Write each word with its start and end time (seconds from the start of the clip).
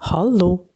Hallo. 0.00 0.68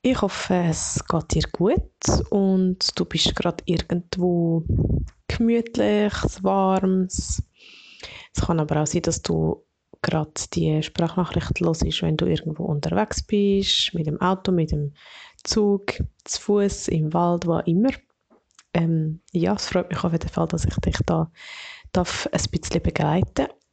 Ich 0.00 0.22
hoffe, 0.22 0.54
es 0.54 1.04
geht 1.08 1.34
dir 1.34 1.42
gut 1.50 1.82
und 2.30 2.78
du 2.94 3.04
bist 3.04 3.34
gerade 3.34 3.64
irgendwo 3.66 4.62
gemütlich, 5.26 6.12
warm. 6.42 7.08
Es 7.08 7.42
kann 8.40 8.60
aber 8.60 8.82
auch 8.82 8.86
sein, 8.86 9.02
dass 9.02 9.20
du 9.20 9.64
gerade 10.00 10.30
die 10.54 10.80
Sprachnachricht 10.80 11.58
hörst, 11.58 12.02
wenn 12.02 12.16
du 12.16 12.26
irgendwo 12.26 12.66
unterwegs 12.66 13.20
bist, 13.24 13.92
mit 13.94 14.06
dem 14.06 14.20
Auto, 14.20 14.52
mit 14.52 14.70
dem 14.70 14.94
Zug, 15.42 15.94
zu 16.24 16.40
Fuß, 16.40 16.86
im 16.88 17.12
Wald, 17.12 17.48
wo 17.48 17.58
immer. 17.58 17.90
Ähm, 18.74 19.22
ja, 19.32 19.54
es 19.54 19.66
freut 19.66 19.90
mich 19.90 20.04
auf 20.04 20.12
jeden 20.12 20.28
Fall, 20.28 20.46
dass 20.46 20.64
ich 20.64 20.76
dich 20.76 20.98
da 21.04 21.32
darf 21.90 22.28
ein 22.30 22.42
bisschen 22.52 22.82
begleiten 22.82 23.34
darf. 23.34 23.65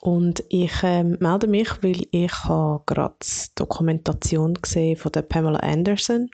Und 0.00 0.42
ich 0.48 0.72
ähm, 0.82 1.18
melde 1.20 1.46
mich, 1.46 1.82
weil 1.82 2.06
ich 2.10 2.32
gerade 2.86 3.14
die 3.22 3.54
Dokumentation 3.54 4.54
gesehen 4.54 4.96
von 4.96 5.12
der 5.12 5.22
Pamela 5.22 5.58
Anderson 5.58 6.30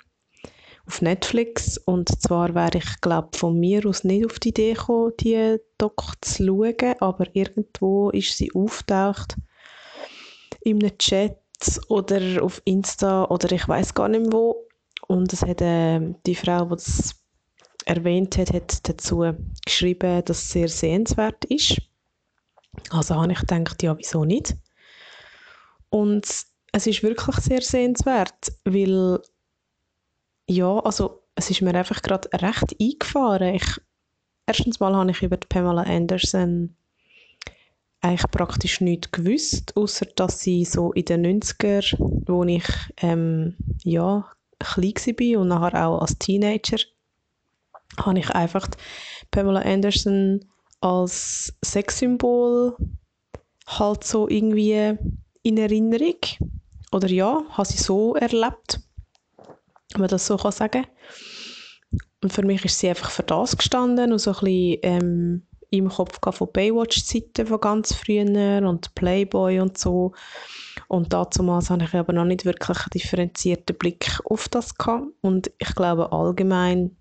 auf 0.87 1.03
Netflix. 1.03 1.77
Und 1.79 2.09
zwar 2.21 2.55
wäre 2.55 2.79
ich, 2.79 3.01
glaube 3.01 3.37
von 3.37 3.59
mir 3.59 3.85
aus 3.87 4.05
nicht 4.05 4.27
auf 4.27 4.39
die 4.39 4.51
Idee 4.51 4.75
gekommen, 4.75 5.13
die 5.21 5.57
Doc 5.79 6.13
zu 6.21 6.45
schauen, 6.45 6.95
aber 7.01 7.27
irgendwo 7.35 8.11
ist 8.11 8.37
sie 8.37 8.53
auftaucht 8.55 9.37
in 10.61 10.83
einem 10.83 10.97
Chat 10.99 11.39
oder 11.89 12.43
auf 12.43 12.63
Insta 12.65 13.25
oder 13.25 13.51
ich 13.53 13.67
weiß 13.67 13.95
gar 13.95 14.09
nicht 14.09 14.33
wo. 14.33 14.65
Und 15.09 15.33
es 15.33 15.43
hat 15.43 15.61
äh, 15.61 16.01
die 16.27 16.35
Frau, 16.35 16.65
die 16.65 16.71
das 16.71 17.15
erwähnt 17.85 18.37
hat, 18.39 18.53
hat 18.53 18.89
dazu 18.89 19.25
geschrieben, 19.65 20.25
dass 20.25 20.39
es 20.39 20.51
sehr 20.51 20.69
sehenswert 20.69 21.45
ist. 21.47 21.81
Also 22.91 23.17
habe 23.17 23.33
ich 23.33 23.41
gedacht, 23.41 23.83
ja, 23.83 23.97
wieso 23.97 24.25
nicht? 24.25 24.55
Und 25.91 26.27
es 26.73 26.87
ist 26.87 27.03
wirklich 27.03 27.37
sehr 27.37 27.63
sehenswert, 27.63 28.53
weil 28.65 29.21
ja, 30.49 30.79
also 30.81 31.23
es 31.35 31.51
ist 31.51 31.63
mir 31.63 31.75
einfach 31.75 32.03
gerade 32.03 32.29
recht 32.33 32.77
eingefahren. 32.81 33.55
Ich, 33.55 33.81
erstens 34.47 34.81
mal 34.81 34.95
habe 34.95 35.11
ich 35.11 35.23
über 35.23 35.37
die 35.37 35.47
Pamela 35.47 35.83
Anderson 35.83 36.77
eigentlich 38.01 38.31
praktisch 38.31 38.81
nichts 38.81 39.11
gewusst, 39.11 39.77
außer 39.77 40.07
dass 40.17 40.41
sie 40.41 40.65
so 40.65 40.93
in 40.93 41.05
den 41.07 41.41
90er, 41.41 41.97
wo 41.99 42.45
ich 42.45 42.67
ähm, 42.99 43.57
ja, 43.83 44.31
klein 44.59 44.95
war 44.95 45.41
und 45.41 45.49
nachher 45.49 45.87
auch 45.89 46.01
als 46.01 46.19
Teenager, 46.19 46.79
habe 47.99 48.19
ich 48.19 48.31
einfach 48.31 48.69
Pamela 49.31 49.61
Anderson 49.61 50.45
als 50.81 51.55
Sexsymbol 51.65 52.77
halt 53.67 54.05
so 54.05 54.29
irgendwie 54.29 54.97
in 55.43 55.59
Erinnerung. 55.59 56.17
Oder 56.93 57.09
ja, 57.09 57.43
habe 57.51 57.69
sie 57.69 57.79
so 57.79 58.15
erlebt, 58.15 58.81
wenn 59.93 60.01
man 60.01 60.09
das 60.09 60.27
so 60.27 60.37
kann 60.37 60.53
sagen 60.53 60.87
Und 62.23 62.33
für 62.33 62.45
mich 62.45 62.65
ist 62.65 62.79
sie 62.79 62.89
einfach 62.89 63.11
für 63.11 63.23
das 63.23 63.57
gestanden 63.57 64.13
und 64.13 64.19
so 64.19 64.31
ein 64.31 64.41
bisschen 64.41 64.79
ähm, 64.83 65.47
im 65.71 65.89
Kopf 65.89 66.19
von 66.37 66.53
Baywatch-Zeiten 66.53 67.47
von 67.47 67.61
ganz 67.61 67.93
früher 67.93 68.67
und 68.67 68.95
Playboy 68.95 69.61
und 69.61 69.79
so. 69.79 70.13
Und 70.89 71.13
damals 71.13 71.71
hatte 71.71 71.85
ich 71.85 71.95
aber 71.95 72.13
noch 72.13 72.25
nicht 72.25 72.45
wirklich 72.45 72.79
einen 72.79 72.91
differenzierten 72.95 73.77
Blick 73.77 74.21
auf 74.25 74.49
das 74.49 74.77
gehabt. 74.77 75.07
Und 75.23 75.51
ich 75.59 75.75
glaube 75.75 76.13
allgemein 76.13 76.96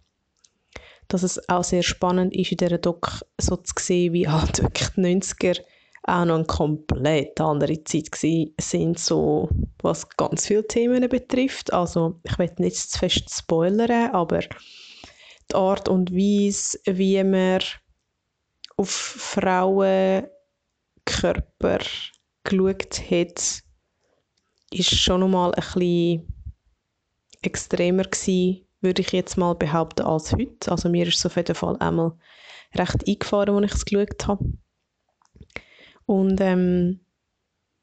dass 1.08 1.24
es 1.24 1.50
auch 1.50 1.64
sehr 1.64 1.84
spannend 1.84 2.36
ist, 2.36 2.52
in 2.52 2.58
dieser 2.58 2.78
Doc 2.78 3.24
so 3.40 3.56
zu 3.58 3.74
sehen, 3.80 4.14
wie 4.14 4.28
halt 4.28 4.62
wirklich 4.64 4.90
die 4.90 5.02
90er 5.02 5.62
auch 6.08 6.26
noch 6.26 6.36
eine 6.36 6.46
komplett 6.46 7.42
andere 7.42 7.84
Zeit 7.84 8.16
sind, 8.60 9.00
so 9.00 9.50
was 9.82 10.08
ganz 10.10 10.46
viele 10.46 10.68
Themen 10.68 11.08
betrifft. 11.10 11.74
Also 11.74 12.20
ich 12.24 12.38
will 12.38 12.52
nicht 12.58 12.78
zu 12.78 13.00
fest 13.00 13.30
spoilern, 13.32 14.12
aber 14.12 14.42
die 14.42 15.56
Art 15.56 15.90
und 15.90 16.12
Weise, 16.12 16.78
wie 16.86 17.24
man 17.24 17.62
auf 18.78 18.90
Frauenkörper 18.90 20.30
geschaut 22.44 23.02
hat, 23.10 23.64
ist 24.72 24.96
schon 24.96 25.22
nochmal 25.22 25.54
ein 25.56 25.64
bisschen 25.64 26.28
extremer 27.42 28.04
gewesen 28.04 28.65
würde 28.86 29.02
ich 29.02 29.12
jetzt 29.12 29.36
mal 29.38 29.54
behaupten, 29.54 30.04
als 30.04 30.32
heute. 30.32 30.72
Also 30.72 30.88
mir 30.88 31.06
ist 31.06 31.18
es 31.18 31.26
auf 31.26 31.36
jeden 31.36 31.56
Fall 31.56 31.76
einmal 31.80 32.14
recht 32.74 33.06
eingefahren, 33.06 33.56
als 33.56 33.66
ich 33.66 33.74
es 33.74 33.86
geschaut 33.86 34.28
habe. 34.28 34.46
Und 36.06 36.40
ähm, 36.40 37.02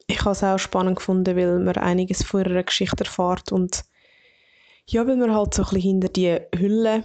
ich 0.06 0.20
habe 0.20 0.30
es 0.30 0.42
auch 0.42 0.58
spannend 0.58 0.96
gefunden, 0.96 1.36
weil 1.36 1.58
man 1.58 1.76
einiges 1.76 2.22
von 2.22 2.44
ihrer 2.44 2.62
Geschichte 2.62 3.04
erfährt 3.04 3.52
und 3.52 3.84
ja, 4.86 5.06
weil 5.06 5.16
man 5.16 5.34
halt 5.34 5.54
so 5.54 5.62
ein 5.62 5.66
bisschen 5.66 5.80
hinter 5.80 6.08
die 6.08 6.38
Hülle 6.56 7.02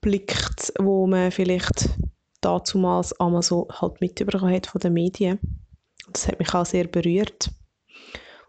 blickt, 0.00 0.72
wo 0.78 1.06
man 1.06 1.32
vielleicht 1.32 1.90
dazumals 2.40 3.18
einmal 3.20 3.42
so 3.42 3.66
halt 3.70 4.00
mitbekommen 4.00 4.54
hat 4.54 4.66
von 4.66 4.80
den 4.80 4.92
Medien. 4.92 5.38
Das 6.12 6.28
hat 6.28 6.38
mich 6.38 6.54
auch 6.54 6.66
sehr 6.66 6.86
berührt. 6.86 7.50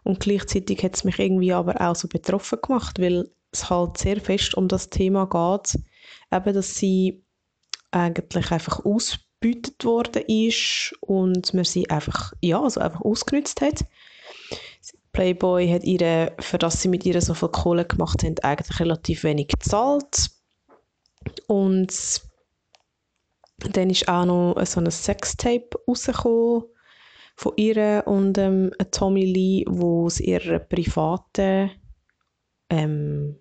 Und 0.04 0.20
gleichzeitig 0.20 0.82
hat 0.82 0.94
es 0.96 1.04
mich 1.04 1.18
irgendwie 1.18 1.52
aber 1.52 1.80
auch 1.80 1.96
so 1.96 2.08
betroffen 2.08 2.60
gemacht, 2.62 3.00
weil 3.00 3.28
es 3.52 3.70
halt 3.70 3.98
sehr 3.98 4.20
fest 4.20 4.54
um 4.54 4.68
das 4.68 4.90
Thema 4.90 5.26
geht, 5.26 5.80
eben, 6.32 6.54
dass 6.54 6.74
sie 6.74 7.24
eigentlich 7.90 8.50
einfach 8.50 8.84
ausgebeutet 8.84 9.84
worden 9.84 10.22
ist 10.26 10.94
und 11.00 11.54
man 11.54 11.64
sie 11.64 11.88
einfach, 11.90 12.32
ja, 12.40 12.62
also 12.62 12.80
einfach 12.80 13.00
ausgenutzt 13.00 13.60
hat. 13.60 13.84
Playboy 15.12 15.68
hat 15.68 15.84
ihre, 15.84 16.34
für 16.38 16.58
das 16.58 16.82
sie 16.82 16.88
mit 16.88 17.04
ihr 17.06 17.20
so 17.20 17.34
viel 17.34 17.48
Kohle 17.48 17.84
gemacht 17.84 18.22
haben, 18.22 18.38
eigentlich 18.42 18.78
relativ 18.78 19.24
wenig 19.24 19.48
gezahlt. 19.48 20.30
Und 21.46 22.22
dann 23.58 23.90
ist 23.90 24.08
auch 24.08 24.24
noch 24.24 24.64
so 24.64 24.80
ein 24.80 24.90
Sextape 24.90 25.70
rausgekommen 25.86 26.64
von 27.36 27.52
ihr 27.56 28.02
und 28.06 28.36
ähm, 28.38 28.70
Tommy 28.90 29.24
Lee, 29.24 29.64
wo 29.68 30.06
aus 30.06 30.20
ihrer 30.20 30.58
privaten 30.58 31.70
ähm, 32.70 33.36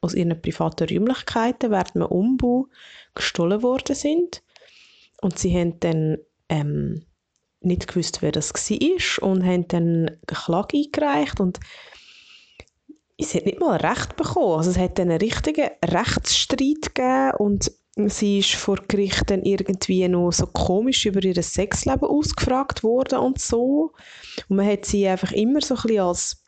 aus 0.00 0.14
ihren 0.14 0.40
privaten 0.40 0.88
Räumlichkeiten 0.88 1.70
während 1.70 1.96
einem 1.96 2.06
Umbau 2.06 2.68
gestohlen 3.14 3.62
worden 3.62 3.94
sind. 3.94 4.42
Und 5.20 5.38
sie 5.38 5.54
haben 5.54 5.78
dann 5.80 6.18
ähm, 6.48 7.04
nicht 7.60 7.86
gewusst, 7.86 8.22
wer 8.22 8.32
das 8.32 8.54
war 8.54 9.28
und 9.28 9.44
haben 9.44 9.68
dann 9.68 10.08
eine 10.08 10.18
Klage 10.26 10.78
eingereicht 10.78 11.40
und 11.40 11.60
sie 13.18 13.38
hat 13.38 13.46
nicht 13.46 13.60
mal 13.60 13.76
Recht 13.76 14.16
bekommen. 14.16 14.56
Also 14.56 14.70
es 14.70 14.78
hat 14.78 14.98
dann 14.98 15.10
einen 15.10 15.20
richtigen 15.20 15.68
Rechtsstreit 15.84 16.94
gegeben 16.94 17.32
und 17.38 17.70
sie 18.08 18.38
ist 18.38 18.54
vor 18.54 18.78
Gericht 18.88 19.30
dann 19.30 19.42
irgendwie 19.42 20.06
noch 20.08 20.30
so 20.30 20.46
komisch 20.46 21.04
über 21.06 21.22
ihr 21.22 21.42
Sexleben 21.42 22.08
ausgefragt 22.08 22.82
worden 22.82 23.18
und 23.18 23.40
so. 23.40 23.92
Und 24.48 24.56
man 24.56 24.66
hat 24.66 24.86
sie 24.86 25.06
einfach 25.06 25.32
immer 25.32 25.60
so 25.60 25.74
ein 25.74 25.82
bisschen 25.82 26.00
als 26.00 26.42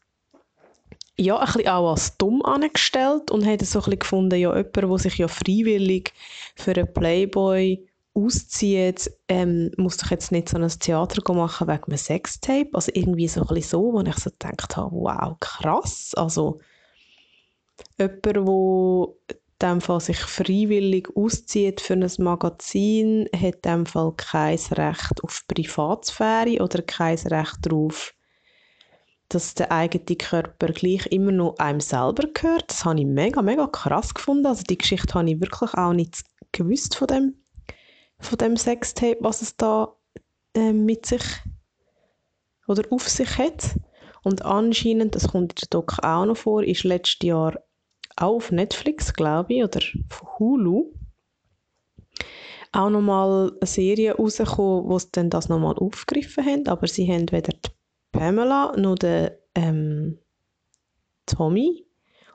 ja, 1.16 1.38
ein 1.38 1.46
bisschen 1.46 1.68
auch 1.68 1.90
als 1.90 2.16
dumm 2.16 2.42
angestellt 2.42 3.30
und 3.30 3.46
hat 3.46 3.60
so 3.60 3.78
ein 3.78 3.84
bisschen 3.84 3.98
gefunden, 3.98 4.40
ja, 4.40 4.56
jemand, 4.56 4.76
der 4.76 4.98
sich 4.98 5.18
ja 5.18 5.28
freiwillig 5.28 6.12
für 6.56 6.72
einen 6.72 6.92
Playboy 6.92 7.86
auszieht, 8.14 9.10
ähm, 9.28 9.70
muss 9.76 9.96
doch 9.96 10.10
jetzt 10.10 10.32
nicht 10.32 10.48
so 10.48 10.58
ein 10.58 10.68
Theater 10.68 11.34
machen 11.34 11.68
wegen 11.68 11.84
einem 11.84 11.96
Sextape. 11.96 12.68
Also 12.72 12.92
irgendwie 12.94 13.28
so 13.28 13.40
ein 13.40 13.46
bisschen 13.46 13.70
so, 13.70 13.92
wo 13.92 14.00
ich 14.02 14.16
so 14.16 14.30
gedacht 14.30 14.76
habe, 14.76 14.94
wow, 14.94 15.36
krass. 15.40 16.12
Also 16.14 16.60
jemand, 17.98 18.26
der 18.26 19.36
dem 19.62 19.80
Fall 19.80 20.00
sich 20.00 20.18
freiwillig 20.18 21.08
auszieht 21.14 21.80
für 21.80 21.94
ein 21.94 22.10
Magazin, 22.18 23.28
hat 23.34 23.54
in 23.54 23.62
dem 23.64 23.86
Fall 23.86 24.12
kein 24.16 24.58
Recht 24.72 25.22
auf 25.22 25.44
Privatsphäre 25.46 26.62
oder 26.62 26.82
kein 26.82 27.16
Recht 27.16 27.58
darauf, 27.62 28.14
dass 29.34 29.54
der 29.54 29.72
eigene 29.72 30.16
Körper 30.16 30.68
gleich 30.68 31.06
immer 31.06 31.32
noch 31.32 31.58
einem 31.58 31.80
selber 31.80 32.28
gehört. 32.32 32.70
Das 32.70 32.84
habe 32.84 33.00
ich 33.00 33.06
mega, 33.06 33.42
mega 33.42 33.66
krass 33.66 34.12
gefunden. 34.14 34.46
Also 34.46 34.62
die 34.64 34.78
Geschichte 34.78 35.14
habe 35.14 35.30
ich 35.30 35.40
wirklich 35.40 35.74
auch 35.74 35.92
nicht 35.92 36.22
gewusst 36.52 36.96
von 36.96 37.08
dem, 37.08 37.34
von 38.18 38.38
dem 38.38 38.56
Sextape, 38.56 39.18
was 39.20 39.42
es 39.42 39.56
da 39.56 39.96
äh, 40.54 40.72
mit 40.72 41.06
sich 41.06 41.22
oder 42.68 42.84
auf 42.90 43.08
sich 43.08 43.38
hat. 43.38 43.76
Und 44.22 44.44
anscheinend, 44.44 45.14
das 45.14 45.28
kommt 45.28 45.52
in 45.52 45.56
der 45.62 45.68
Doc 45.70 45.98
auch 46.02 46.26
noch 46.26 46.36
vor, 46.36 46.62
ist 46.62 46.84
letztes 46.84 47.26
Jahr 47.26 47.58
auch 48.16 48.36
auf 48.36 48.52
Netflix, 48.52 49.12
glaube 49.14 49.54
ich, 49.54 49.64
oder 49.64 49.80
von 50.10 50.28
Hulu, 50.38 50.92
auch 52.72 52.90
nochmal 52.90 53.52
eine 53.60 53.66
Serie 53.66 54.14
rausgekommen, 54.14 54.88
wo 54.88 54.98
sie 54.98 55.08
dann 55.12 55.30
das 55.30 55.48
nochmal 55.48 55.76
aufgegriffen 55.76 56.44
haben, 56.44 56.68
aber 56.68 56.86
sie 56.86 57.06
haben 57.10 57.30
weder 57.30 57.52
die 57.52 57.71
Pamela 58.12 58.74
noch 58.76 58.94
den 58.94 59.30
ähm, 59.54 60.18
Tommy 61.26 61.86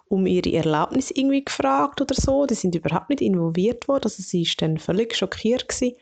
um 0.09 0.25
ihre 0.25 0.53
Erlaubnis 0.53 1.12
irgendwie 1.12 1.44
gefragt 1.44 2.01
oder 2.01 2.15
so. 2.15 2.45
Die 2.45 2.56
sind 2.56 2.75
überhaupt 2.75 3.09
nicht 3.09 3.21
involviert 3.21 3.88
worden. 3.88 4.06
Also 4.06 4.24
sie 4.24 4.44
ist 4.44 4.62
dann 4.62 4.77
völlig 4.77 5.15
schockiert 5.15 5.68
gewesen, 5.68 5.97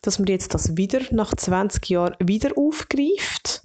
dass 0.00 0.18
man 0.18 0.28
jetzt 0.28 0.54
das 0.54 0.76
wieder 0.76 1.00
nach 1.10 1.34
20 1.34 1.88
Jahren 1.88 2.16
wieder 2.20 2.56
aufgreift. 2.56 3.62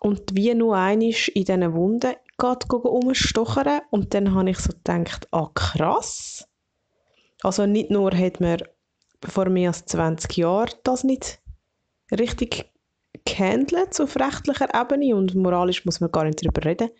und 0.00 0.34
wie 0.34 0.54
nur 0.54 0.76
einisch 0.76 1.28
in 1.28 1.44
diesen 1.44 1.74
Wunden 1.74 2.14
geht 2.38 2.70
umstochern 2.70 3.82
und 3.90 4.14
dann 4.14 4.34
habe 4.34 4.50
ich 4.50 4.58
so 4.58 4.72
gedacht, 4.72 5.28
ah 5.30 5.50
krass. 5.54 6.48
Also 7.42 7.66
nicht 7.66 7.90
nur 7.90 8.12
hat 8.16 8.40
man 8.40 8.62
vor 9.28 9.50
mehr 9.50 9.68
als 9.68 9.84
20 9.84 10.38
Jahren 10.38 10.70
das 10.84 11.04
nicht 11.04 11.40
richtig 12.10 12.70
gehandelt 13.24 14.00
auf 14.00 14.16
rechtlicher 14.16 14.68
Ebene 14.74 15.16
und 15.16 15.34
moralisch 15.34 15.84
muss 15.84 16.00
man 16.00 16.12
gar 16.12 16.24
nicht 16.24 16.44
darüber 16.44 16.64
reden, 16.64 16.90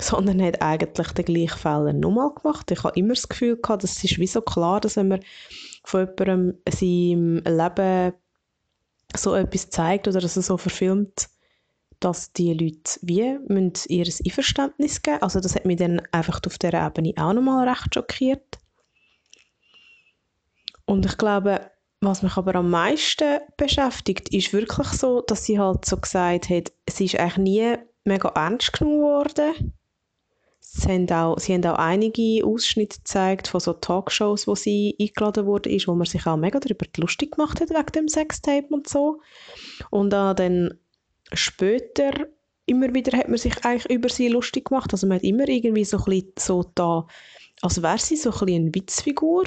sondern 0.00 0.42
hat 0.42 0.62
eigentlich 0.62 1.08
den 1.12 1.24
gleichen 1.24 1.58
Fehler 1.58 1.92
nochmal 1.92 2.32
gemacht. 2.34 2.70
Ich 2.70 2.82
habe 2.82 2.98
immer 2.98 3.14
das 3.14 3.28
Gefühl 3.28 3.56
gehabt, 3.56 3.82
das 3.82 4.02
ist 4.02 4.18
wie 4.18 4.26
so 4.26 4.40
klar, 4.40 4.80
dass 4.80 4.96
wenn 4.96 5.08
man 5.08 5.20
von 5.84 6.06
jemandem 6.06 6.58
seinem 6.68 7.42
Leben 7.44 8.14
so 9.16 9.34
etwas 9.34 9.70
zeigt 9.70 10.08
oder 10.08 10.20
dass 10.20 10.36
er 10.36 10.42
so 10.42 10.56
verfilmt, 10.56 11.28
dass 11.98 12.32
die 12.32 12.54
Leute 12.54 12.98
wie 13.02 13.38
müssen 13.48 13.88
ihr 13.88 14.06
Einverständnis 14.24 15.02
geben 15.02 15.22
Also 15.22 15.40
das 15.40 15.54
hat 15.54 15.66
mich 15.66 15.76
dann 15.76 16.00
einfach 16.12 16.40
auf 16.46 16.58
dieser 16.58 16.86
Ebene 16.86 17.12
auch 17.16 17.32
nochmal 17.32 17.68
recht 17.68 17.94
schockiert. 17.94 18.58
Und 20.86 21.04
ich 21.04 21.18
glaube, 21.18 21.70
was 22.00 22.22
mich 22.22 22.36
aber 22.36 22.54
am 22.54 22.70
meisten 22.70 23.40
beschäftigt, 23.56 24.32
ist 24.32 24.52
wirklich 24.52 24.88
so, 24.88 25.20
dass 25.20 25.44
sie 25.44 25.58
halt 25.58 25.84
so 25.84 25.98
gesagt 25.98 26.48
hat, 26.48 26.72
sie 26.88 27.04
ist 27.04 27.16
eigentlich 27.16 27.36
nie 27.36 27.76
mega 28.04 28.28
ernst 28.30 28.72
genommen 28.72 29.02
worden. 29.02 29.74
Sie 30.60 30.88
haben 30.88 31.10
auch, 31.10 31.38
sie 31.38 31.52
haben 31.52 31.64
auch 31.66 31.78
einige 31.78 32.46
Ausschnitte 32.46 32.98
gezeigt 32.98 33.48
von 33.48 33.60
so 33.60 33.72
Talkshows, 33.72 34.46
wo 34.46 34.54
sie 34.54 34.96
eingeladen 35.00 35.44
wurde, 35.46 35.70
ist, 35.70 35.88
wo 35.88 35.94
man 35.94 36.06
sich 36.06 36.26
auch 36.26 36.36
mega 36.36 36.60
darüber 36.60 36.86
lustig 36.96 37.32
gemacht 37.32 37.60
hat 37.60 37.70
wegen 37.70 37.92
dem 37.92 38.08
Sextape 38.08 38.68
und 38.68 38.88
so. 38.88 39.20
Und 39.90 40.14
auch 40.14 40.34
dann 40.34 40.78
später 41.32 42.12
immer 42.66 42.94
wieder 42.94 43.18
hat 43.18 43.28
man 43.28 43.38
sich 43.38 43.64
eigentlich 43.64 43.90
über 43.90 44.08
sie 44.08 44.28
lustig 44.28 44.66
gemacht. 44.66 44.92
Also 44.92 45.06
man 45.06 45.16
hat 45.16 45.24
immer 45.24 45.48
irgendwie 45.48 45.84
so 45.84 45.98
ein 45.98 46.04
bisschen 46.04 46.32
so 46.38 46.70
da, 46.74 47.06
als 47.62 47.82
wäre 47.82 47.98
sie 47.98 48.16
so 48.16 48.30
ein 48.30 48.38
bisschen 48.38 48.62
eine 48.62 48.74
Witzfigur. 48.74 49.44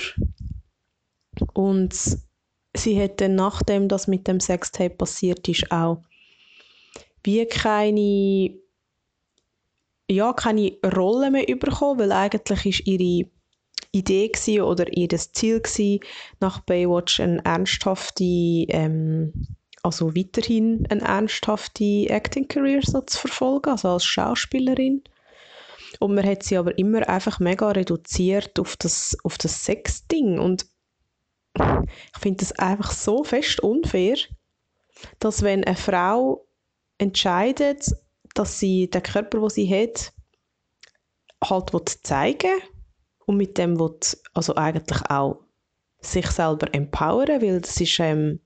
Und 1.54 1.96
sie 2.76 3.02
hat 3.02 3.22
dann, 3.22 3.36
nachdem 3.36 3.88
das 3.88 4.08
mit 4.08 4.28
dem 4.28 4.40
Sextape 4.40 4.96
passiert 4.96 5.48
ist, 5.48 5.72
auch 5.72 6.02
wie 7.24 7.46
keine, 7.46 8.58
ja, 10.10 10.34
keine 10.34 10.74
Rolle 10.96 11.32
mehr 11.32 11.46
bekommen, 11.56 12.00
weil 12.00 12.12
eigentlich 12.12 12.66
ist 12.66 12.88
ihre 12.88 13.30
Idee 13.92 14.28
gewesen, 14.30 14.62
oder 14.62 14.92
ihr 14.92 15.10
Ziel 15.10 15.62
gewesen, 15.62 16.00
nach 16.40 16.60
Baywatch 16.62 17.20
eine 17.20 17.44
ernsthafte, 17.46 18.24
ähm, 18.24 19.48
also 19.84 20.16
weiterhin 20.16 20.86
eine 20.90 21.02
ernsthafte 21.02 22.10
Acting-Career 22.10 22.82
so 22.84 23.02
zu 23.02 23.20
verfolgen, 23.20 23.70
also 23.70 23.90
als 23.90 24.06
Schauspielerin. 24.06 25.04
Und 26.00 26.16
man 26.16 26.26
hat 26.26 26.44
sie 26.44 26.58
aber 26.58 26.78
immer 26.78 27.08
einfach 27.08 27.40
mega 27.40 27.70
reduziert 27.70 28.60
auf 28.60 28.76
das, 28.78 29.16
auf 29.24 29.38
das 29.38 29.64
Sex-Ding. 29.64 30.40
Und 30.40 30.66
ich 31.56 32.20
finde 32.20 32.40
das 32.40 32.52
einfach 32.54 32.92
so 32.92 33.24
fest 33.24 33.60
unfair, 33.60 34.18
dass 35.20 35.42
wenn 35.44 35.64
eine 35.64 35.76
Frau 35.76 36.48
entscheidet, 36.98 37.92
dass 38.34 38.60
sie 38.60 38.90
den 38.90 39.04
Körper, 39.04 39.40
den 39.40 39.50
sie 39.50 39.70
hat, 39.70 40.14
halt 41.44 41.90
zeigen 42.04 42.62
und 43.26 43.38
mit 43.38 43.58
dem 43.58 43.80
will, 43.80 44.00
also 44.34 44.56
eigentlich 44.56 45.02
auch 45.10 45.42
sich 46.00 46.28
selber 46.28 46.74
empowern, 46.74 47.42
weil 47.42 47.62
das 47.62 47.80
ist 47.80 48.00
ähm, 48.00 48.40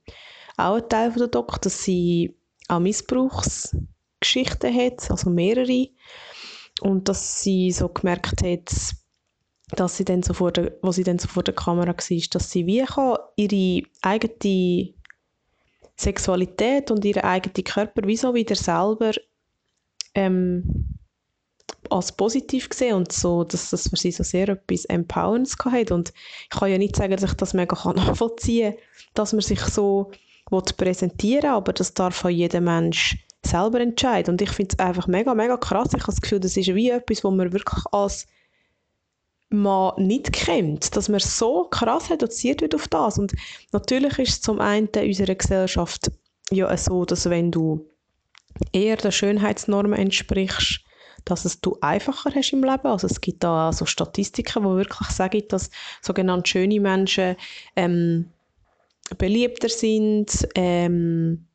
auch 0.57 0.75
ein 0.75 0.89
Teil 0.89 1.11
von 1.11 1.19
der 1.19 1.27
Doc, 1.29 1.61
dass 1.61 1.83
sie 1.83 2.37
auch 2.67 2.79
Missbrauchsgeschichten 2.79 4.73
hat, 4.73 5.09
also 5.09 5.29
mehrere 5.29 5.87
und 6.81 7.09
dass 7.09 7.41
sie 7.41 7.71
so 7.71 7.89
gemerkt 7.89 8.43
hat, 8.43 8.69
dass 9.75 9.97
sie 9.97 10.05
dann 10.05 10.23
so 10.23 10.33
vor 10.33 10.51
der, 10.51 10.73
wo 10.81 10.91
sie 10.91 11.03
dann 11.03 11.19
so 11.19 11.41
der 11.41 11.53
Kamera 11.53 11.87
war, 11.87 12.23
dass 12.31 12.51
sie 12.51 12.65
wie 12.65 12.83
kann 12.85 13.17
ihre 13.35 13.85
eigene 14.01 14.93
Sexualität 15.97 16.91
und 16.91 17.03
ihren 17.03 17.23
eigenen 17.23 17.63
Körper 17.63 18.07
wie 18.07 18.17
so 18.17 18.33
wieder 18.33 18.55
selber 18.55 19.11
ähm, 20.13 20.87
als 21.89 22.11
positiv 22.11 22.69
gesehen 22.69 22.95
und 22.95 23.11
so, 23.11 23.43
dass 23.43 23.71
das 23.71 23.89
für 23.89 23.97
sie 23.97 24.11
so 24.11 24.23
sehr 24.23 24.49
etwas 24.49 24.85
Empowerendes 24.85 25.55
hat. 25.65 25.91
Und 25.91 26.13
ich 26.43 26.49
kann 26.49 26.71
ja 26.71 26.77
nicht 26.77 26.95
sagen, 26.95 27.15
dass 27.15 27.29
ich 27.31 27.37
das 27.37 27.53
mega 27.53 27.75
nachvollziehen 27.93 28.73
kann, 28.73 28.81
dass 29.13 29.33
man 29.33 29.41
sich 29.41 29.59
so 29.59 30.11
präsentieren 30.77 31.49
aber 31.49 31.73
das 31.73 31.93
darf 31.93 32.23
auch 32.23 32.29
jeder 32.29 32.61
Mensch 32.61 33.17
selber 33.45 33.81
entscheiden. 33.81 34.33
Und 34.33 34.41
ich 34.41 34.49
finde 34.49 34.75
es 34.77 34.85
einfach 34.85 35.07
mega, 35.07 35.33
mega 35.33 35.57
krass, 35.57 35.89
ich 35.89 36.01
habe 36.01 36.11
das 36.11 36.21
Gefühl, 36.21 36.39
das 36.39 36.55
ist 36.55 36.73
wie 36.73 36.89
etwas, 36.89 37.23
wo 37.23 37.31
man 37.31 37.51
wirklich 37.51 37.83
als 37.91 38.27
man 39.49 39.93
nicht 39.97 40.33
kennt, 40.33 40.95
dass 40.95 41.09
man 41.09 41.19
so 41.19 41.65
krass 41.65 42.09
reduziert 42.09 42.61
wird 42.61 42.75
auf 42.75 42.87
das. 42.87 43.17
Und 43.17 43.33
natürlich 43.71 44.19
ist 44.19 44.29
es 44.29 44.41
zum 44.41 44.59
einen 44.59 44.87
in 44.87 45.07
unserer 45.07 45.35
Gesellschaft 45.35 46.11
ja 46.51 46.75
so, 46.77 47.05
dass 47.05 47.29
wenn 47.29 47.51
du 47.51 47.85
eher 48.71 48.97
den 48.97 49.11
Schönheitsnormen 49.11 49.93
entsprichst, 49.93 50.81
dass 51.25 51.45
es 51.45 51.59
du 51.59 51.77
einfacher 51.81 52.31
hast 52.33 52.53
im 52.53 52.63
Leben. 52.63 52.87
Also 52.87 53.07
es 53.07 53.21
gibt 53.21 53.43
da 53.43 53.71
so 53.73 53.85
Statistiken, 53.85 54.63
die 54.63 54.69
wirklich 54.69 55.09
sagen, 55.09 55.43
dass 55.49 55.69
sogenannte 56.01 56.49
schöne 56.49 56.79
Menschen 56.79 57.35
ähm, 57.75 58.31
beliebter 59.17 59.69
sind, 59.69 60.47
ähm, 60.55 61.46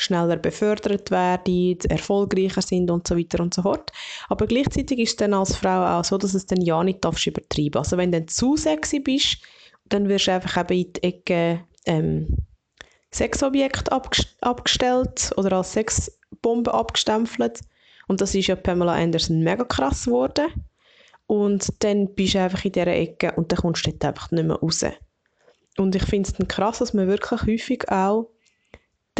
schneller 0.00 0.36
befördert 0.36 1.10
werden, 1.10 1.78
erfolgreicher 1.88 2.62
sind 2.62 2.90
und 2.90 3.06
so 3.06 3.16
weiter 3.16 3.40
und 3.40 3.54
so 3.54 3.62
fort. 3.62 3.92
Aber 4.28 4.46
gleichzeitig 4.46 4.98
ist 4.98 5.10
es 5.10 5.16
dann 5.16 5.34
als 5.34 5.56
Frau 5.56 5.98
auch 5.98 6.04
so, 6.04 6.18
dass 6.18 6.34
es 6.34 6.46
dann 6.46 6.60
ja 6.62 6.82
nicht 6.82 7.04
darfst 7.04 7.26
übertreiben. 7.26 7.78
Also 7.78 7.96
wenn 7.96 8.12
du 8.12 8.24
zu 8.26 8.56
sexy 8.56 9.00
bist, 9.00 9.38
dann 9.88 10.08
wirst 10.08 10.26
du 10.26 10.32
einfach 10.32 10.62
eben 10.62 10.80
in 10.80 10.92
die 10.92 11.02
Ecke 11.02 11.60
ähm, 11.86 12.28
Sexobjekt 13.12 13.90
abgestellt 13.92 15.32
oder 15.36 15.56
als 15.56 15.72
Sexbombe 15.72 16.72
abgestempelt. 16.72 17.60
Und 18.08 18.20
das 18.20 18.34
ist 18.34 18.46
ja 18.46 18.56
Pamela 18.56 18.94
Anderson 18.94 19.40
mega 19.40 19.64
krass 19.64 20.04
geworden. 20.04 20.46
Und 21.26 21.72
dann 21.84 22.14
bist 22.14 22.34
du 22.34 22.40
einfach 22.40 22.64
in 22.64 22.72
dieser 22.72 22.88
Ecke 22.88 23.32
und 23.36 23.52
dann 23.52 23.58
kommst 23.58 23.86
du 23.86 23.90
dort 23.90 24.04
einfach 24.04 24.30
nicht 24.30 24.46
mehr 24.46 24.56
raus. 24.56 24.84
Und 25.76 25.94
ich 25.94 26.02
finde 26.04 26.28
es 26.28 26.36
dann 26.36 26.48
krass, 26.48 26.78
dass 26.78 26.94
man 26.94 27.06
wirklich 27.06 27.42
häufig 27.42 27.88
auch 27.88 28.30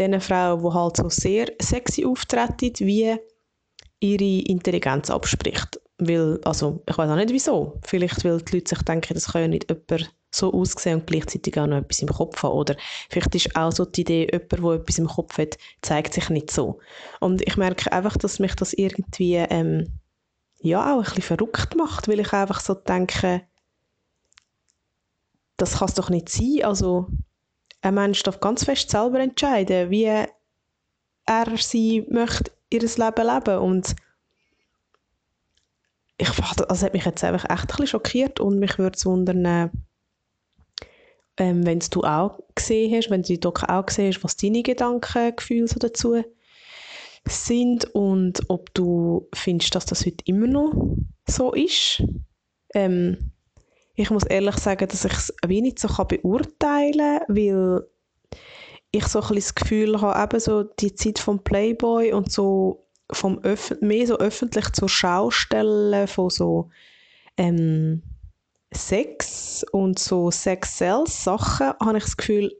diesen 0.00 0.20
Frauen, 0.20 0.62
die 0.62 0.74
halt 0.74 0.96
so 0.96 1.08
sehr 1.08 1.52
sexy 1.60 2.04
auftreten, 2.04 2.86
wie 2.86 3.16
ihre 4.00 4.44
Intelligenz 4.48 5.10
abspricht. 5.10 5.80
Weil, 5.98 6.40
also, 6.44 6.82
ich 6.88 6.96
weiß 6.96 7.10
auch 7.10 7.16
nicht 7.16 7.30
wieso. 7.30 7.78
Vielleicht, 7.84 8.24
weil 8.24 8.40
die 8.40 8.56
Leute 8.56 8.70
sich 8.70 8.82
denken, 8.82 9.14
das 9.14 9.32
kann 9.32 9.42
ja 9.42 9.48
nicht 9.48 9.68
jemand 9.68 10.14
so 10.34 10.52
aussehen 10.52 11.00
und 11.00 11.06
gleichzeitig 11.06 11.58
auch 11.58 11.66
noch 11.66 11.78
etwas 11.78 12.00
im 12.00 12.08
Kopf 12.08 12.42
haben. 12.42 12.54
Oder 12.54 12.76
vielleicht 13.10 13.34
ist 13.34 13.54
auch 13.56 13.72
so 13.72 13.84
die 13.84 14.00
Idee, 14.02 14.28
jemand, 14.32 14.52
der 14.52 14.80
etwas 14.80 14.98
im 14.98 15.06
Kopf 15.08 15.36
hat, 15.38 15.58
zeigt 15.82 16.14
sich 16.14 16.30
nicht 16.30 16.50
so. 16.50 16.78
Und 17.20 17.42
ich 17.46 17.56
merke 17.56 17.92
einfach, 17.92 18.16
dass 18.16 18.38
mich 18.38 18.54
das 18.54 18.72
irgendwie 18.72 19.34
ähm, 19.34 20.00
ja, 20.62 20.94
auch 20.94 20.98
ein 20.98 21.04
bisschen 21.04 21.22
verrückt 21.22 21.74
macht, 21.76 22.08
weil 22.08 22.20
ich 22.20 22.32
einfach 22.32 22.60
so 22.60 22.74
denke, 22.74 23.42
das 25.56 25.78
kann 25.78 25.88
es 25.88 25.94
doch 25.94 26.08
nicht 26.08 26.28
sein. 26.28 26.60
Also, 26.62 27.08
ein 27.82 27.94
Mensch 27.94 28.22
darf 28.22 28.40
ganz 28.40 28.64
fest 28.64 28.90
selber 28.90 29.20
entscheiden, 29.20 29.90
wie 29.90 30.04
er 30.04 30.28
sie 31.56 32.04
möchte 32.08 32.50
ihr 32.70 32.80
Leben 32.80 33.26
leben 33.26 33.58
und 33.58 33.94
ich 36.18 36.28
also 36.68 36.86
hat 36.86 36.92
mich 36.92 37.04
jetzt 37.04 37.24
einfach 37.24 37.48
echt 37.48 37.62
ein 37.62 37.66
bisschen 37.66 37.86
schockiert 37.86 38.40
und 38.40 38.58
mich 38.58 38.78
würde 38.78 38.96
es 38.96 39.06
wundern, 39.06 39.70
ähm, 41.36 41.64
wenn 41.64 41.78
du 41.78 42.02
auch 42.02 42.38
gesehen 42.54 42.94
hast, 42.94 43.10
wenn 43.10 43.22
du 43.22 43.28
die 43.28 43.40
Doku 43.40 43.64
auch 43.66 43.86
gesehen 43.86 44.12
hast, 44.12 44.22
was 44.22 44.36
deine 44.36 44.62
Gedanken, 44.62 45.34
Gefühle 45.34 45.68
so 45.68 45.78
dazu 45.78 46.22
sind 47.26 47.94
und 47.94 48.42
ob 48.48 48.74
du 48.74 49.28
findest, 49.34 49.74
dass 49.74 49.86
das 49.86 50.04
heute 50.04 50.24
immer 50.26 50.46
noch 50.46 50.72
so 51.26 51.52
ist. 51.52 52.02
Ähm, 52.74 53.32
ich 54.00 54.10
muss 54.10 54.24
ehrlich 54.24 54.56
sagen, 54.56 54.88
dass 54.88 55.04
ich 55.04 55.12
es 55.12 55.34
wenig 55.46 55.78
so 55.78 55.88
beurteilen 56.04 57.20
kann, 57.26 57.36
weil 57.36 57.86
ich 58.92 59.06
so 59.06 59.20
ein 59.20 59.34
das 59.34 59.54
Gefühl 59.54 60.00
habe, 60.00 60.22
eben 60.22 60.40
so 60.40 60.62
die 60.64 60.94
Zeit 60.94 61.18
vom 61.18 61.44
Playboy 61.44 62.12
und 62.12 62.32
so 62.32 62.86
vom 63.12 63.40
mehr 63.80 64.06
so 64.06 64.16
öffentlich 64.18 64.70
zur 64.72 64.88
Schaustelle 64.88 66.06
von 66.06 66.30
so 66.30 66.70
ähm, 67.36 68.02
Sex 68.72 69.64
und 69.72 69.98
so 69.98 70.30
sexuellen 70.30 71.06
Sachen, 71.06 71.74
habe 71.80 71.98
ich 71.98 72.04
das 72.04 72.16
Gefühl, 72.16 72.56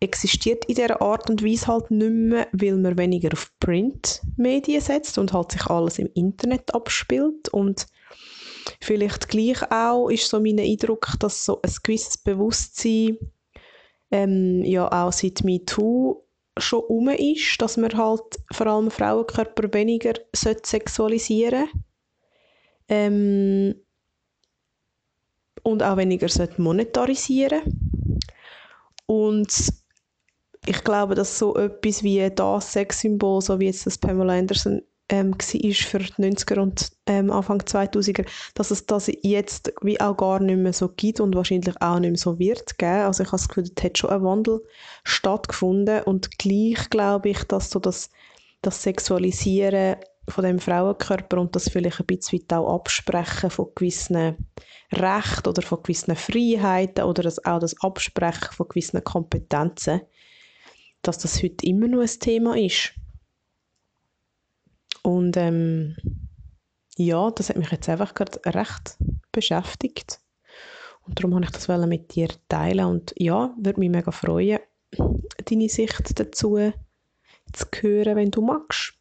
existiert 0.00 0.64
in 0.64 0.74
dieser 0.74 1.00
Art 1.02 1.28
und 1.30 1.44
Weise 1.44 1.66
halt 1.66 1.90
nicht 1.90 2.10
mehr, 2.10 2.48
weil 2.52 2.76
man 2.76 2.98
weniger 2.98 3.30
auf 3.32 3.52
Printmedien 3.60 4.80
setzt 4.80 5.18
und 5.18 5.32
halt 5.32 5.52
sich 5.52 5.66
alles 5.66 5.98
im 5.98 6.08
Internet 6.14 6.74
abspielt 6.74 7.50
und 7.50 7.86
Vielleicht 8.80 9.28
gleich 9.28 9.70
auch 9.70 10.08
ist 10.08 10.28
so 10.28 10.40
mein 10.40 10.60
Eindruck, 10.60 11.08
dass 11.18 11.44
so 11.44 11.60
ein 11.62 11.72
gewisses 11.82 12.18
Bewusstsein 12.18 13.18
ähm, 14.10 14.64
ja 14.64 14.90
auch 14.90 15.12
seit 15.12 15.44
MeToo 15.44 16.24
schon 16.58 16.84
um 16.84 17.08
ist, 17.08 17.60
dass 17.60 17.76
man 17.76 17.96
halt 17.96 18.22
vor 18.52 18.66
allem 18.66 18.90
Frauenkörper 18.90 19.72
weniger 19.72 20.14
sexualisieren 20.34 21.66
sollte. 21.66 21.78
Ähm, 22.88 23.74
und 25.62 25.82
auch 25.82 25.96
weniger 25.96 26.28
monetarisieren 26.56 27.62
Und 29.06 29.52
ich 30.66 30.84
glaube, 30.84 31.14
dass 31.14 31.38
so 31.38 31.54
etwas 31.56 32.02
wie 32.02 32.30
das 32.30 32.72
Sexsymbol, 32.72 33.40
so 33.40 33.58
wie 33.60 33.66
jetzt 33.66 33.86
das 33.86 33.98
Pamela 33.98 34.34
Anderson 34.34 34.82
ähm, 35.10 35.32
war 35.32 35.38
für 35.40 35.98
die 35.98 36.22
90er 36.22 36.60
und 36.60 36.92
ähm, 37.06 37.30
Anfang 37.30 37.60
2000er, 37.60 38.26
dass 38.54 38.70
es 38.70 38.86
das 38.86 39.10
jetzt 39.22 39.72
wie 39.82 40.00
auch 40.00 40.16
gar 40.16 40.40
nicht 40.40 40.58
mehr 40.58 40.72
so 40.72 40.88
gibt 40.88 41.20
und 41.20 41.34
wahrscheinlich 41.34 41.74
auch 41.82 41.98
nicht 41.98 42.10
mehr 42.10 42.18
so 42.18 42.38
wird 42.38 42.78
geben. 42.78 43.02
Also 43.02 43.24
ich 43.24 43.28
habe 43.28 43.38
das 43.38 43.48
Gefühl, 43.48 43.70
da 43.74 43.82
hat 43.82 43.98
schon 43.98 44.10
ein 44.10 44.22
Wandel 44.22 44.62
stattgefunden 45.04 46.04
und 46.04 46.38
gleich 46.38 46.88
glaube 46.90 47.30
ich, 47.30 47.42
dass 47.44 47.70
so 47.70 47.80
das, 47.80 48.10
das 48.62 48.82
Sexualisieren 48.82 49.96
von 50.28 50.44
dem 50.44 50.60
Frauenkörper 50.60 51.38
und 51.38 51.56
das 51.56 51.68
vielleicht 51.68 52.00
ein 52.00 52.06
bisschen 52.06 52.44
auch 52.52 52.76
Absprechen 52.76 53.50
von 53.50 53.68
gewissen 53.74 54.36
Rechten 54.92 55.48
oder 55.48 55.62
von 55.62 55.82
gewissen 55.82 56.14
Freiheiten 56.14 57.04
oder 57.04 57.24
das, 57.24 57.44
auch 57.44 57.58
das 57.58 57.80
Absprechen 57.82 58.52
von 58.52 58.68
gewissen 58.68 59.02
Kompetenzen, 59.02 60.02
dass 61.02 61.18
das 61.18 61.42
heute 61.42 61.66
immer 61.66 61.88
noch 61.88 62.00
ein 62.00 62.20
Thema 62.20 62.56
ist. 62.56 62.92
Und 65.02 65.36
ähm, 65.36 65.96
ja, 66.96 67.30
das 67.30 67.48
hat 67.48 67.56
mich 67.56 67.70
jetzt 67.70 67.88
einfach 67.88 68.14
gerade 68.14 68.40
recht 68.46 68.98
beschäftigt. 69.32 70.20
Und 71.06 71.18
darum 71.18 71.32
wollte 71.32 71.46
ich 71.46 71.52
das 71.52 71.86
mit 71.86 72.14
dir 72.14 72.28
teilen. 72.48 72.86
Und 72.86 73.14
ja, 73.16 73.54
würde 73.58 73.80
mich 73.80 73.90
mega 73.90 74.10
freuen, 74.10 74.60
deine 75.46 75.68
Sicht 75.68 76.18
dazu 76.20 76.72
zu 77.52 77.66
hören, 77.80 78.16
wenn 78.16 78.30
du 78.30 78.42
magst. 78.42 78.94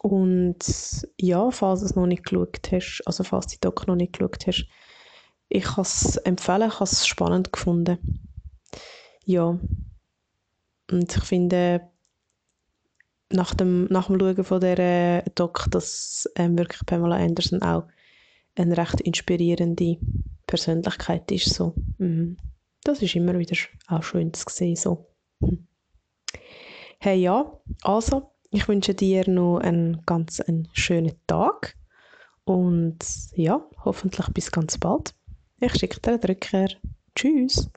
Und 0.00 1.08
ja, 1.18 1.50
falls 1.50 1.80
du 1.80 1.86
es 1.86 1.96
noch 1.96 2.06
nicht 2.06 2.24
geschaut 2.24 2.70
hast, 2.70 3.02
also 3.06 3.24
falls 3.24 3.46
du 3.46 3.52
die 3.52 3.60
Doc 3.60 3.86
noch 3.86 3.96
nicht 3.96 4.12
geschaut 4.12 4.46
hast, 4.46 4.68
ich 5.48 5.64
kann 5.64 5.82
es 5.82 6.16
empfehlen, 6.18 6.68
ich 6.68 6.74
habe 6.74 6.84
es 6.84 7.06
spannend 7.06 7.52
gefunden. 7.52 8.20
Ja. 9.24 9.58
Und 10.90 11.16
ich 11.16 11.24
finde, 11.24 11.88
nach 13.30 13.54
dem, 13.54 13.86
nach 13.86 14.06
dem 14.06 14.18
Schauen 14.18 14.44
von 14.44 14.60
dieser 14.60 15.22
Doc, 15.34 15.66
dass 15.70 16.28
ähm, 16.36 16.58
wirklich 16.58 16.84
Pamela 16.86 17.16
Anderson 17.16 17.62
auch 17.62 17.84
eine 18.56 18.76
recht 18.76 19.00
inspirierende 19.00 19.98
Persönlichkeit 20.46 21.30
ist. 21.32 21.52
So. 21.52 21.74
Mhm. 21.98 22.36
Das 22.84 23.02
ist 23.02 23.16
immer 23.16 23.38
wieder 23.38 23.56
auch 23.88 24.02
schön 24.02 24.32
zu 24.32 24.44
sehen. 24.48 24.76
So. 24.76 25.06
Mhm. 25.40 25.66
Hey 26.98 27.20
ja, 27.20 27.60
also 27.82 28.30
ich 28.50 28.68
wünsche 28.68 28.94
dir 28.94 29.28
noch 29.28 29.58
einen 29.58 30.02
ganz 30.06 30.40
einen 30.40 30.68
schönen 30.72 31.14
Tag 31.26 31.76
und 32.44 32.98
ja, 33.34 33.60
hoffentlich 33.84 34.28
bis 34.28 34.50
ganz 34.52 34.78
bald. 34.78 35.14
Ich 35.60 35.74
schicke 35.74 36.00
dir 36.00 36.12
einen 36.12 36.22
Rückkehr. 36.22 36.68
Tschüss. 37.14 37.70